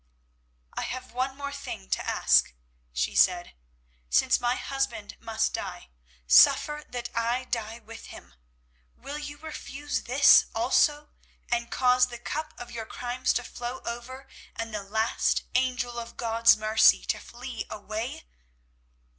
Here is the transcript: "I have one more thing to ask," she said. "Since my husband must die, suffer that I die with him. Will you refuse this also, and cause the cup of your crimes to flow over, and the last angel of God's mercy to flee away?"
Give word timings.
"I 0.73 0.81
have 0.81 1.11
one 1.11 1.37
more 1.37 1.51
thing 1.53 1.87
to 1.91 2.03
ask," 2.09 2.55
she 2.91 3.13
said. 3.15 3.53
"Since 4.09 4.39
my 4.39 4.55
husband 4.55 5.15
must 5.19 5.53
die, 5.53 5.91
suffer 6.25 6.83
that 6.89 7.11
I 7.15 7.43
die 7.43 7.77
with 7.77 8.05
him. 8.07 8.33
Will 8.97 9.19
you 9.19 9.37
refuse 9.37 10.05
this 10.05 10.47
also, 10.55 11.11
and 11.49 11.69
cause 11.69 12.07
the 12.07 12.17
cup 12.17 12.55
of 12.59 12.71
your 12.71 12.87
crimes 12.87 13.31
to 13.33 13.43
flow 13.43 13.81
over, 13.85 14.25
and 14.55 14.73
the 14.73 14.81
last 14.81 15.43
angel 15.53 15.99
of 15.99 16.17
God's 16.17 16.57
mercy 16.57 17.05
to 17.05 17.19
flee 17.19 17.67
away?" 17.69 18.23